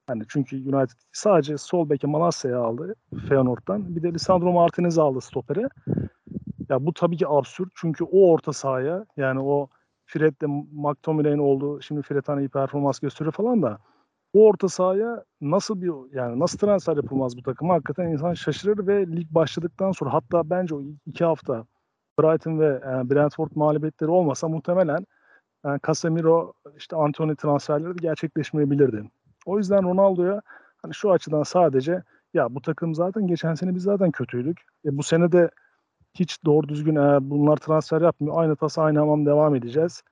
[0.09, 2.94] Yani çünkü United sadece sol beke Malasya'yı aldı
[3.28, 3.96] Feyenoord'dan.
[3.96, 5.68] Bir de Lisandro Martinez'i aldı stopere.
[6.68, 9.68] Ya bu tabii ki absürt çünkü o orta sahaya yani o
[10.09, 13.79] Fred'de McTominay'in olduğu şimdi Fred hani iyi performans gösteriyor falan da
[14.35, 19.07] bu orta sahaya nasıl bir yani nasıl transfer yapılmaz bu takıma hakikaten insan şaşırır ve
[19.07, 21.64] lig başladıktan sonra hatta bence o iki hafta
[22.21, 25.07] Brighton ve e, Brentford mağlubiyetleri olmasa muhtemelen
[25.64, 29.11] yani e, Casemiro işte Anthony transferleri de gerçekleşmeyebilirdi.
[29.47, 30.42] O yüzden Ronaldo'ya
[30.83, 32.03] hani şu açıdan sadece
[32.35, 34.61] ya bu takım zaten geçen sene biz zaten kötüydük.
[34.85, 35.51] E, bu sene de
[36.20, 38.35] hiç doğru düzgün e, bunlar transfer yapmıyor.
[38.38, 40.02] Aynı tas aynı hamam devam edeceğiz.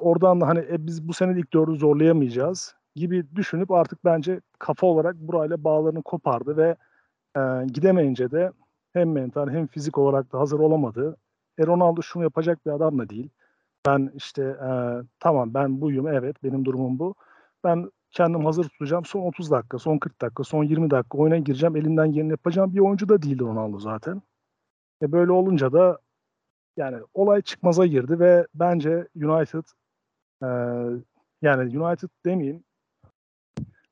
[0.00, 4.86] Oradan da hani e, biz bu sene ilk dördü zorlayamayacağız gibi düşünüp artık bence kafa
[4.86, 6.76] olarak burayla bağlarını kopardı ve
[7.36, 8.52] e, gidemeyince de
[8.92, 11.16] hem mental hem fizik olarak da hazır olamadı.
[11.58, 13.30] E Ronaldo şunu yapacak bir adam da değil.
[13.86, 14.70] Ben işte e,
[15.20, 17.14] tamam ben buyum evet benim durumum bu.
[17.64, 19.04] Ben kendim hazır tutacağım.
[19.04, 21.76] Son 30 dakika, son 40 dakika, son 20 dakika oyuna gireceğim.
[21.76, 24.22] Elimden geleni yapacağım bir oyuncu da değildi Ronaldo zaten.
[25.02, 25.98] E böyle olunca da
[26.76, 29.64] yani olay çıkmaza girdi ve bence United
[30.42, 30.48] e,
[31.42, 32.64] yani United demeyeyim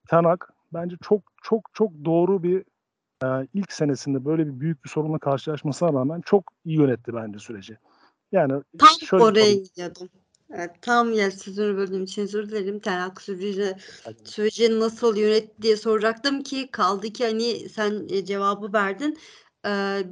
[0.08, 2.64] Tanak bence çok çok çok doğru bir
[3.24, 7.78] e, ilk senesinde böyle bir büyük bir sorunla karşılaşmasına rağmen çok iyi yönetti bence süreci.
[8.32, 10.08] Yani tam şöyle oraya gidiyordum.
[10.54, 12.80] Evet, tam ya sözünü böldüğüm için özür dilerim.
[12.80, 13.76] Tanak süreci,
[14.24, 19.18] süreci nasıl yönetti diye soracaktım ki kaldı ki hani sen e, cevabı verdin.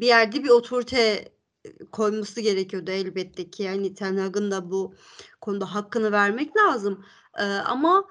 [0.01, 1.33] Bir yerde bir otorite
[1.93, 3.63] koyması gerekiyordu elbette ki.
[3.63, 4.95] Yani Ten Hag'ın da bu
[5.41, 7.05] konuda hakkını vermek lazım.
[7.65, 8.09] Ama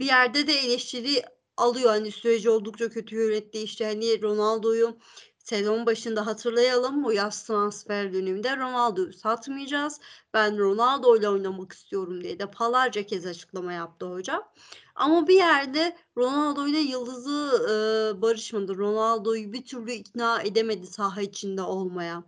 [0.00, 1.22] bir yerde de eleştiri
[1.56, 1.90] alıyor.
[1.90, 3.58] Hani süreci oldukça kötü yönetti.
[3.58, 4.98] İşte hani Ronaldo'yu
[5.38, 10.00] sezon başında hatırlayalım o yaz transfer döneminde Ronaldo'yu satmayacağız.
[10.34, 14.42] Ben Ronaldo ile oynamak istiyorum diye de defalarca kez açıklama yaptı hoca.
[14.94, 18.76] Ama bir yerde Ronaldo ile yıldızı e, barışmadı.
[18.76, 22.24] Ronaldo'yu bir türlü ikna edemedi saha içinde olmaya.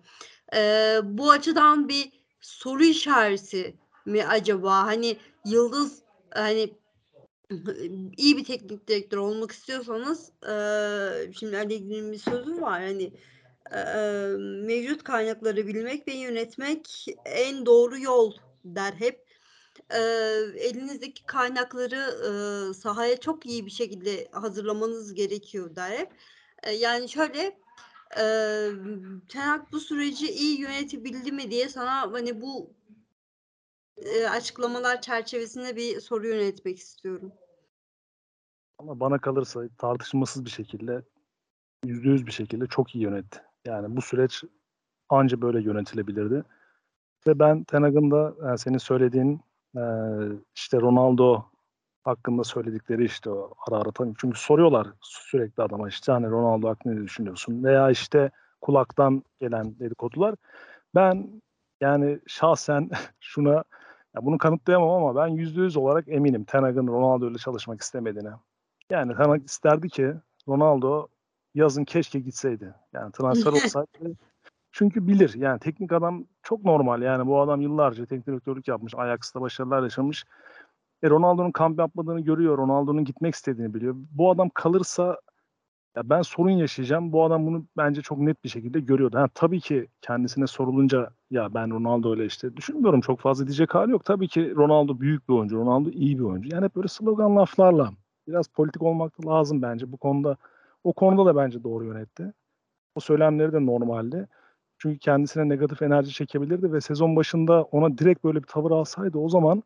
[0.54, 3.76] E, bu açıdan bir soru işareti
[4.06, 4.86] mi acaba?
[4.86, 6.02] Hani yıldız
[6.34, 6.74] hani
[8.16, 10.52] iyi bir teknik direktör olmak istiyorsanız e,
[11.32, 13.12] şimdi Ali bir sözü var hani
[13.72, 13.82] e,
[14.66, 18.32] mevcut kaynakları bilmek ve yönetmek en doğru yol
[18.64, 19.25] der hep.
[19.90, 19.98] E,
[20.58, 22.30] elinizdeki kaynakları e,
[22.74, 26.06] sahaya çok iyi bir şekilde hazırlamanız gerekiyor der.
[26.62, 27.58] E, yani şöyle
[28.18, 28.24] e,
[29.28, 32.74] Tenak bu süreci iyi yönetebildi mi diye sana hani bu
[33.96, 37.32] e, açıklamalar çerçevesinde bir soru yönetmek istiyorum.
[38.78, 41.02] Ama bana kalırsa tartışmasız bir şekilde
[41.84, 43.42] yüzde yüz bir şekilde çok iyi yönetti.
[43.64, 44.44] Yani bu süreç
[45.08, 46.44] anca böyle yönetilebilirdi.
[47.26, 49.40] Ve ben Tenag'ın da yani senin söylediğin
[49.76, 49.82] e,
[50.54, 51.44] işte Ronaldo
[52.04, 54.14] hakkında söyledikleri işte o ara ara tanı.
[54.18, 57.64] Çünkü soruyorlar sürekli adama işte hani Ronaldo hakkında ne düşünüyorsun?
[57.64, 60.34] Veya işte kulaktan gelen dedikodular.
[60.94, 61.42] Ben
[61.80, 63.64] yani şahsen şuna
[64.14, 68.30] ya bunu kanıtlayamam ama ben yüzde yüz olarak eminim Tenag'ın Ronaldo ile çalışmak istemediğine.
[68.90, 70.14] Yani Tenag isterdi ki
[70.48, 71.08] Ronaldo
[71.54, 72.74] yazın keşke gitseydi.
[72.92, 74.16] Yani transfer olsaydı.
[74.78, 78.94] Çünkü bilir yani teknik adam çok normal yani bu adam yıllarca teknik direktörlük yapmış.
[78.96, 80.24] Ajax'ta başarılar yaşamış.
[81.02, 82.58] E Ronaldo'nun kamp yapmadığını görüyor.
[82.58, 83.94] Ronaldo'nun gitmek istediğini biliyor.
[83.96, 85.20] Bu adam kalırsa
[85.96, 87.12] ya ben sorun yaşayacağım.
[87.12, 89.16] Bu adam bunu bence çok net bir şekilde görüyordu.
[89.16, 93.90] Yani tabii ki kendisine sorulunca ya ben Ronaldo ile işte düşünmüyorum çok fazla diyecek hali
[93.90, 94.04] yok.
[94.04, 95.56] Tabii ki Ronaldo büyük bir oyuncu.
[95.56, 96.48] Ronaldo iyi bir oyuncu.
[96.52, 97.90] Yani hep böyle slogan laflarla
[98.28, 100.36] biraz politik olmak da lazım bence bu konuda.
[100.84, 102.32] O konuda da bence doğru yönetti.
[102.94, 104.28] O söylemleri de normaldi.
[104.78, 109.28] Çünkü kendisine negatif enerji çekebilirdi ve sezon başında ona direkt böyle bir tavır alsaydı o
[109.28, 109.62] zaman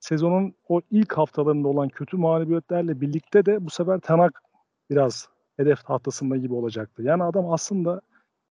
[0.00, 4.42] sezonun o ilk haftalarında olan kötü mağlubiyetlerle birlikte de bu sefer Tanak
[4.90, 7.02] biraz hedef tahtasında gibi olacaktı.
[7.02, 8.00] Yani adam aslında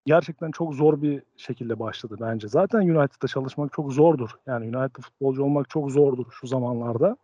[0.06, 2.48] gerçekten çok zor bir şekilde başladı bence.
[2.48, 4.30] Zaten United'da çalışmak çok zordur.
[4.48, 7.18] Yani United futbolcu olmak çok zordur şu zamanlarda.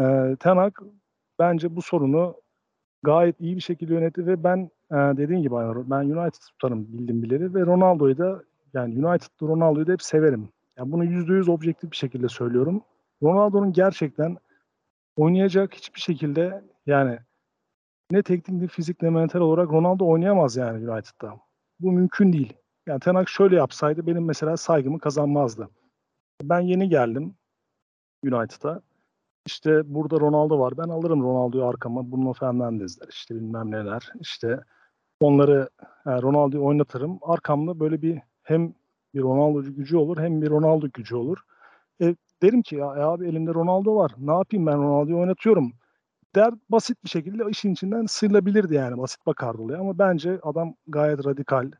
[0.00, 0.82] Ee, Tenak
[1.38, 2.34] bence bu sorunu
[3.02, 5.54] gayet iyi bir şekilde yönetti ve ben e, dediğim gibi
[5.90, 8.42] ben United tutarım bildim bileli ve Ronaldo'yu da
[8.74, 10.48] yani United'da Ronaldo'yu da hep severim.
[10.78, 12.82] Yani bunu %100 objektif bir şekilde söylüyorum.
[13.22, 14.36] Ronaldo'nun gerçekten
[15.16, 17.18] oynayacak hiçbir şekilde yani
[18.10, 21.40] ne teknik ne fizik ne mental olarak Ronaldo oynayamaz yani United'da.
[21.80, 22.52] Bu mümkün değil.
[22.86, 25.68] Yani Tenak şöyle yapsaydı benim mesela saygımı kazanmazdı.
[26.42, 27.34] Ben yeni geldim
[28.24, 28.82] United'a.
[29.46, 30.72] İşte burada Ronaldo var.
[30.78, 32.12] Ben alırım Ronaldo'yu arkama.
[32.12, 34.12] Bruno Fernandes'ler işte bilmem neler.
[34.20, 34.60] İşte
[35.20, 35.68] onları
[36.06, 37.18] yani Ronaldo'yu oynatırım.
[37.22, 38.74] Arkamda böyle bir hem
[39.14, 41.38] bir Ronaldo gücü olur hem bir Ronaldo gücü olur.
[42.02, 44.12] E, derim ki ya, ya abi elimde Ronaldo var.
[44.18, 45.72] Ne yapayım ben Ronaldo'yu oynatıyorum.
[46.34, 48.98] Der basit bir şekilde işin içinden sıyrılabilirdi yani.
[48.98, 51.70] Basit bakardı olaya ama bence adam gayet radikal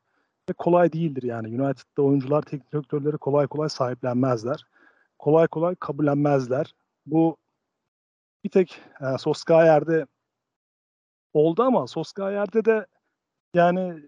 [0.50, 1.48] ve kolay değildir yani.
[1.62, 4.66] United'da oyuncular teknik direktörleri kolay kolay sahiplenmezler.
[5.18, 6.74] kolay kolay kabullenmezler.
[7.06, 7.36] Bu
[8.44, 10.06] bir tek e, Soskayer'de
[11.32, 12.86] oldu ama Soskayer'de de
[13.54, 14.02] yani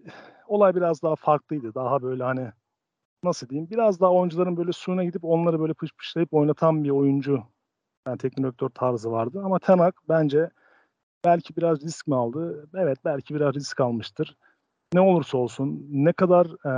[0.47, 1.75] olay biraz daha farklıydı.
[1.75, 2.51] Daha böyle hani
[3.23, 7.43] nasıl diyeyim biraz daha oyuncuların böyle suyuna gidip onları böyle pışpışlayıp oynatan bir oyuncu
[8.07, 9.41] yani teknik direktör tarzı vardı.
[9.45, 10.49] Ama Tenak bence
[11.25, 12.69] belki biraz risk mi aldı?
[12.75, 14.37] Evet belki biraz risk almıştır.
[14.93, 16.69] Ne olursa olsun ne kadar e,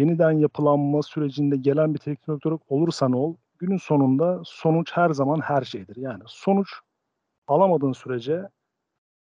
[0.00, 5.62] yeniden yapılanma sürecinde gelen bir teknik direktör olursan ol günün sonunda sonuç her zaman her
[5.62, 5.96] şeydir.
[5.96, 6.68] Yani sonuç
[7.48, 8.48] alamadığın sürece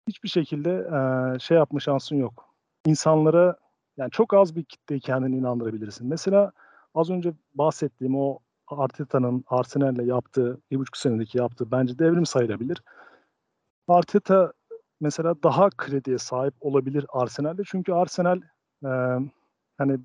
[0.09, 2.55] hiçbir şekilde e, şey yapma şansın yok.
[2.87, 3.57] İnsanlara
[3.97, 6.07] yani çok az bir kitleyi kendini inandırabilirsin.
[6.09, 6.53] Mesela
[6.95, 12.83] az önce bahsettiğim o Arteta'nın Arsenal'le yaptığı, bir buçuk senedeki yaptığı bence devrim sayılabilir.
[13.89, 14.53] Arteta
[15.01, 17.63] mesela daha krediye sahip olabilir Arsenal'de.
[17.67, 18.41] Çünkü Arsenal
[18.85, 18.91] e,
[19.79, 19.99] hani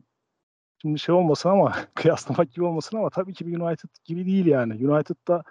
[0.82, 4.90] şimdi şey olmasın ama kıyaslamak gibi olmasın ama tabii ki bir United gibi değil yani.
[4.90, 5.44] United'da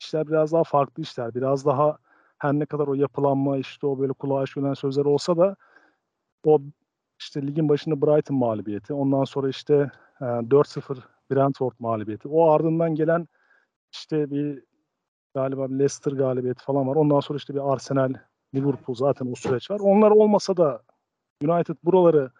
[0.00, 1.34] işler biraz daha farklı işler.
[1.34, 1.98] Biraz daha
[2.38, 5.56] her ne kadar o yapılanma işte o böyle kulağa aşılan sözler olsa da
[6.44, 6.60] o
[7.20, 8.94] işte ligin başında Brighton mağlubiyeti.
[8.94, 10.98] Ondan sonra işte e, 4-0
[11.30, 12.28] Brentford mağlubiyeti.
[12.28, 13.28] O ardından gelen
[13.92, 14.64] işte bir
[15.34, 16.96] galiba Leicester galibiyeti falan var.
[16.96, 18.14] Ondan sonra işte bir Arsenal,
[18.54, 19.80] Liverpool zaten o süreç var.
[19.80, 20.82] Onlar olmasa da
[21.44, 22.30] United buraları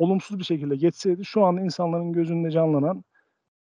[0.00, 3.04] olumsuz bir şekilde geçseydi şu an insanların gözünde canlanan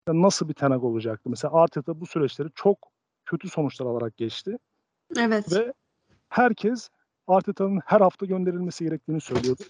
[0.09, 1.31] nasıl bir tenak olacaktı?
[1.31, 2.79] Mesela Arteta bu süreçleri çok
[3.27, 4.59] kötü sonuçlar alarak geçti.
[5.19, 5.53] Evet.
[5.53, 5.73] Ve
[6.29, 6.89] herkes
[7.27, 9.62] Arteta'nın her hafta gönderilmesi gerektiğini söylüyordu.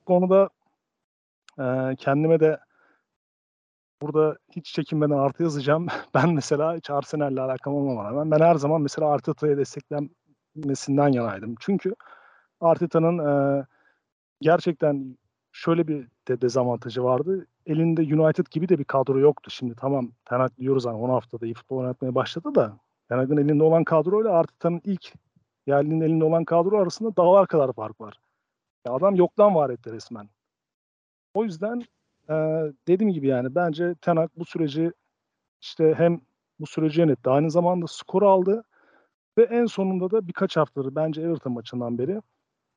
[0.00, 0.48] Bu konuda
[1.58, 2.58] e, kendime de
[4.02, 5.86] burada hiç çekinmeden artı yazacağım.
[6.14, 11.54] Ben mesela hiç Arsenal'le alakam olmama rağmen ben her zaman mesela Arteta'ya desteklenmesinden yanaydım.
[11.60, 11.94] Çünkü
[12.60, 13.64] Arteta'nın e,
[14.40, 15.18] gerçekten
[15.52, 17.46] şöyle bir de dezavantajı vardı.
[17.66, 19.50] Elinde United gibi de bir kadro yoktu.
[19.50, 22.78] Şimdi tamam Tenak diyoruz hani 10 haftada iyi futbol oynatmaya başladı da
[23.12, 25.12] Tenak'ın elinde olan kadroyla Arteta'nın ilk
[25.66, 28.14] yerlinin elinde olan kadro arasında dağlar kadar fark var.
[28.86, 30.28] Ya adam yoktan var etti resmen.
[31.34, 31.82] O yüzden
[32.28, 32.34] e,
[32.88, 34.92] dediğim gibi yani bence Tenak bu süreci
[35.60, 36.20] işte hem
[36.60, 37.30] bu süreci yönetti.
[37.30, 38.64] Aynı zamanda skor aldı
[39.38, 42.20] ve en sonunda da birkaç haftadır bence Everton maçından beri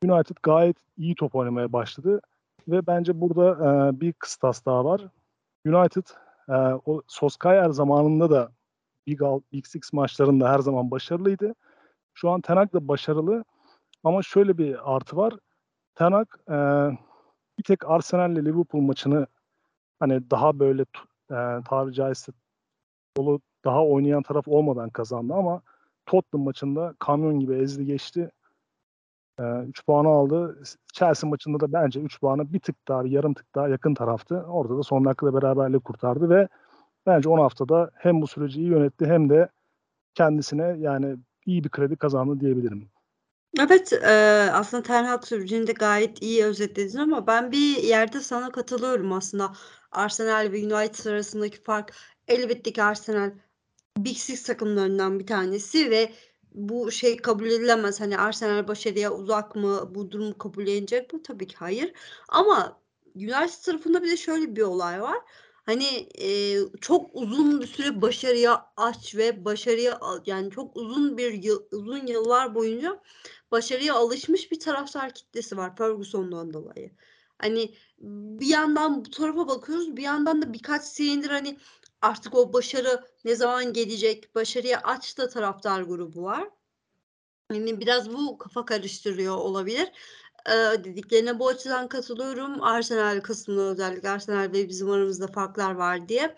[0.04, 2.21] United gayet iyi top oynamaya başladı
[2.67, 5.02] ve bence burada e, bir kıstas daha var.
[5.65, 6.06] United
[6.50, 6.54] e,
[6.86, 8.52] o Soskayer zamanında da
[9.07, 11.55] Big, Al, Big Six maçlarında her zaman başarılıydı.
[12.13, 13.43] Şu an Tenak da başarılı
[14.03, 15.33] ama şöyle bir artı var.
[15.95, 16.53] Tenak e,
[17.57, 19.27] bir tek Arsenal ile Liverpool maçını
[19.99, 20.81] hani daha böyle
[21.31, 21.37] e,
[21.69, 22.31] tabiri caizse
[23.17, 25.61] dolu daha oynayan taraf olmadan kazandı ama
[26.05, 28.31] Tottenham maçında kamyon gibi ezdi geçti.
[29.39, 30.63] 3 e, puanı aldı.
[30.93, 34.35] Chelsea maçında da bence 3 puanı bir tık daha, bir yarım tık daha yakın taraftı.
[34.35, 36.47] Orada da son dakikada beraberlik kurtardı ve
[37.05, 39.49] bence 10 haftada hem bu süreci iyi yönetti hem de
[40.15, 41.15] kendisine yani
[41.45, 42.89] iyi bir kredi kazandı diyebilirim.
[43.59, 48.51] Evet, eee, aslında Ten Hag sürecini de gayet iyi özetledin ama ben bir yerde sana
[48.51, 49.53] katılıyorum aslında.
[49.91, 51.93] Arsenal ve United arasındaki fark
[52.27, 53.31] elbette ki Arsenal
[53.97, 56.11] Big Six takımlarından bir tanesi ve
[56.51, 58.01] bu şey kabul edilemez.
[58.01, 59.95] Hani Arsenal başarıya uzak mı?
[59.95, 61.23] Bu durum kabul edilecek mi?
[61.23, 61.93] Tabii ki hayır.
[62.29, 62.81] Ama
[63.15, 65.17] United tarafında bir de şöyle bir olay var.
[65.65, 65.86] Hani,
[66.17, 72.08] eee, çok uzun bir süre başarıya aç ve başarıya yani çok uzun bir yıl uzun
[72.08, 73.01] yıllar boyunca
[73.51, 76.91] başarıya alışmış bir taraftar kitlesi var Ferguson'dan dolayı.
[77.39, 77.75] Hani,
[78.39, 81.58] bir yandan bu tarafa bakıyoruz, bir yandan da birkaç senedir, hani,
[82.01, 86.49] artık o başarı ne zaman gelecek, başarıya aç da taraftar grubu var.
[87.51, 89.91] Hani, biraz bu kafa karıştırıyor olabilir.
[90.84, 92.63] Dediklerine bu açıdan katılıyorum.
[92.63, 96.36] Arsenal kısmında özellikle Arsenal ve bizim aramızda farklar var diye.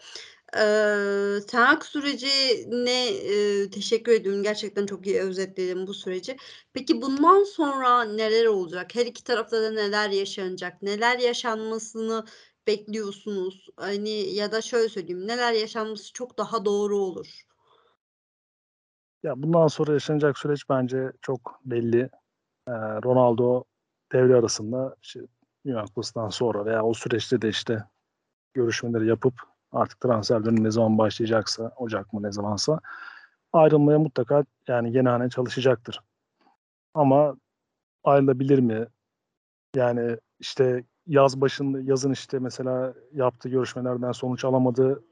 [1.47, 4.43] Ten Hag sürecine, eee, teşekkür ediyorum.
[4.43, 6.37] Gerçekten çok iyi özetledin bu süreci.
[6.73, 8.95] Peki bundan sonra neler olacak?
[8.95, 10.81] Her iki tarafta da neler yaşanacak?
[10.81, 12.25] Neler yaşanmasını
[12.67, 13.67] bekliyorsunuz?
[13.77, 17.41] Hani, ya da şöyle söyleyeyim, neler yaşanması çok daha doğru olur?
[19.23, 22.09] Ya, bundan sonra yaşanacak süreç bence çok belli.
[22.67, 23.63] Eee, Ronaldo
[24.11, 25.19] devre arasında, işte,
[25.85, 27.83] Kupası'ndan sonra veya o süreçte de, işte,
[28.53, 29.33] görüşmeleri yapıp
[29.71, 32.79] artık transfer dönemi ne zaman başlayacaksa, ocak mı ne zamansa
[33.53, 36.01] ayrılmaya mutlaka yani yeni hane çalışacaktır.
[36.93, 37.35] Ama
[38.03, 38.87] ayrılabilir mi?
[39.75, 45.03] Yani, işte, yaz başında yazın, işte, mesela yaptığı görüşmelerden sonuç alamadı.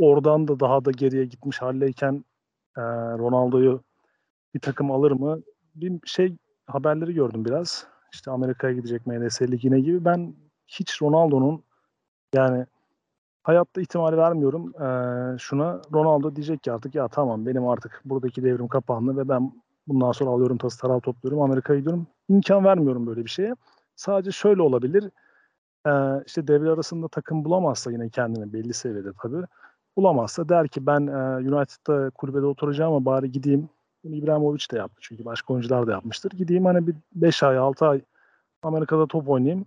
[0.00, 2.24] Oradan da daha da geriye gitmiş hâldeyken,
[2.78, 2.84] eee,
[3.18, 3.82] Ronaldo'yu
[4.54, 5.42] bir takım alır mı?
[5.74, 6.36] Bir şey
[6.66, 7.86] haberleri gördüm biraz.
[8.14, 10.04] İşte, Amerika'ya gidecek MLS Ligi'ne gibi.
[10.04, 10.34] Ben
[10.66, 11.62] hiç Ronaldo'nun
[12.34, 12.66] yani
[13.42, 15.80] hayatta ihtimal vermiyorum ee, şuna.
[15.92, 19.52] Ronaldo diyecek ki artık ya tamam benim artık buradaki devrim kapandı ve ben
[19.88, 22.06] bundan sonra alıyorum tası tarav topluyorum Amerika'ya gidiyorum.
[22.28, 23.54] İmkan vermiyorum böyle bir şeye.
[23.96, 25.10] Sadece şöyle olabilir.
[25.86, 25.90] Ee,
[26.26, 29.46] işte devre arasında takım bulamazsa yine kendini belli seviyede tabii.
[29.96, 33.68] Bulamazsa der ki ben e, United'da kulübede oturacağım ama bari gideyim.
[34.04, 36.30] Bunu İbrahimovic de yaptı çünkü başka oyuncular da yapmıştır.
[36.30, 38.00] Gideyim hani bir 5 ay 6 ay
[38.62, 39.66] Amerika'da top oynayayım.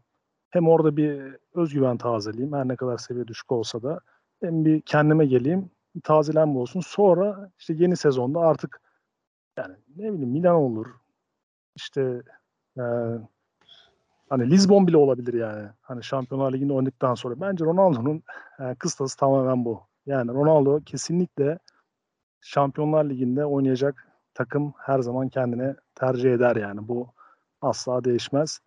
[0.50, 4.00] Hem orada bir özgüven tazeleyeyim her ne kadar seviye düşük olsa da.
[4.42, 5.70] Hem bir kendime geleyim.
[5.96, 6.80] Bir tazelenme olsun.
[6.80, 8.82] Sonra işte yeni sezonda artık
[9.58, 10.88] yani ne bileyim Milan olur.
[11.76, 12.22] İşte
[12.78, 12.84] e,
[14.30, 15.70] hani Lisbon bile olabilir yani.
[15.82, 17.42] Hani Şampiyonlar Ligi'nde oynadıktan sonra.
[17.42, 18.24] Bence Ronaldo'nun
[18.60, 19.82] e, kıstası tamamen bu.
[20.06, 21.60] Yani Ronaldo kesinlikle
[22.42, 24.07] Şampiyonlar Ligi'nde oynayacak
[24.38, 26.88] takım her zaman kendine tercih eder yani.
[26.88, 27.08] Bu
[27.62, 28.60] asla değişmez.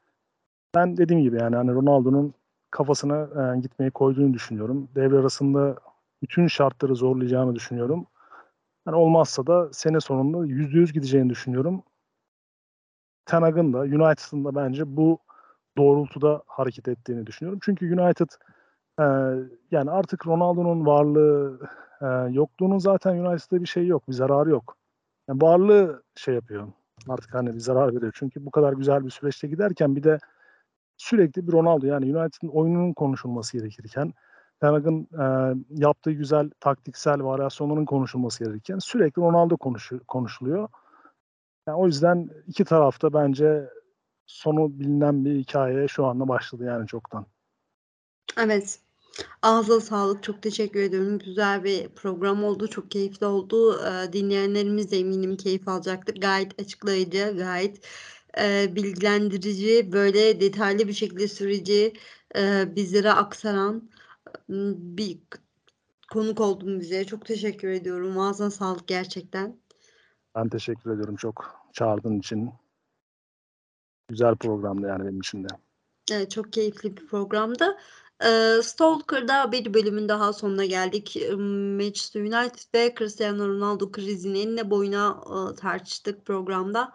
[0.74, 2.35] Ben dediğim gibi yani hani Ronaldo'nun
[2.70, 3.18] kafasına
[3.56, 4.88] e, gitmeyi koyduğunu düşünüyorum.
[4.94, 5.76] Devre arasında
[6.22, 8.06] bütün şartları zorlayacağını düşünüyorum.
[8.87, 11.83] Yani olmazsa da sene sonunda %100 gideceğini düşünüyorum.
[13.26, 15.18] Ten Hag'ın da United'ın da bence bu
[15.78, 17.61] doğrultuda hareket ettiğini düşünüyorum.
[17.62, 18.28] Çünkü United
[19.00, 19.04] e,
[19.70, 21.61] yani artık Ronaldo'nun varlığı
[22.02, 24.09] e, yokluğunun zaten United'da bir şey yok.
[24.09, 24.79] Bir zararı yok.
[25.30, 26.68] Yani varlığı şey yapıyor.
[27.08, 28.12] Artık hani bir zarar veriyor.
[28.14, 30.18] Çünkü bu kadar güzel bir süreçte giderken bir de
[30.96, 34.12] sürekli bir Ronaldo yani United'ın oyununun konuşulması gerekirken
[34.60, 40.68] Ten e, yaptığı güzel taktiksel varyasyonların konuşulması gerekirken sürekli Ronaldo konuşu, konuşuluyor.
[41.66, 43.70] Yani o yüzden iki tarafta bence
[44.26, 47.26] sonu bilinen bir hikaye şu anda başladı yani çoktan.
[48.38, 48.80] Evet.
[49.42, 50.23] Ağzına sağlık.
[50.23, 51.18] Çok teşekkür ediyorum.
[51.18, 52.68] Güzel bir program oldu.
[52.68, 53.81] Çok keyifli oldu.
[53.81, 56.14] Ee, dinleyenlerimiz de eminim keyif alacaktır.
[56.20, 57.87] Gayet açıklayıcı, gayet
[58.40, 61.92] e, bilgilendirici, böyle detaylı bir şekilde süreci
[62.37, 63.90] e, bizlere aktaran
[64.49, 65.18] bir
[66.11, 67.05] konuk oldun bize.
[67.05, 68.18] Çok teşekkür ediyorum.
[68.18, 69.57] Ağzına sağlık gerçekten.
[70.35, 72.51] Ben teşekkür ediyorum çok çağırdığın için.
[74.09, 75.49] Güzel programdı yani benim için de.
[76.12, 77.77] Evet, çok keyifli bir programdı.
[78.62, 81.16] Stalker'da bir bölümün daha sonuna geldik.
[81.78, 85.20] Manchester United ve Cristiano Ronaldo krizini enine boyuna
[85.54, 86.92] tartıştık programda.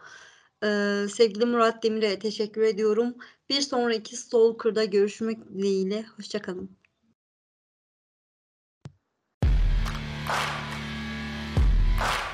[1.10, 3.16] Sevgili Murat Demir'e teşekkür ediyorum.
[3.50, 6.06] Bir sonraki Stalker'da görüşmek dileğiyle.
[6.18, 6.70] Hoşça kalın.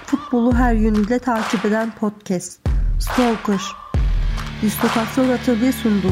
[0.06, 2.60] Futbolu her yönüyle takip eden podcast.
[2.99, 3.62] Stalker.
[4.62, 6.08] Distokasyon Atölye sundu.